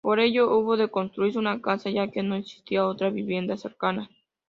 Por 0.03 0.19
ello 0.19 0.49
hubo 0.57 0.77
de 0.77 0.89
construirse 0.89 1.37
una 1.37 1.61
casa, 1.61 1.91
ya 1.91 2.07
que 2.07 2.23
no 2.23 2.33
existía 2.33 2.87
otra 2.87 3.11
vivienda 3.11 3.55
cercana. 3.55 4.09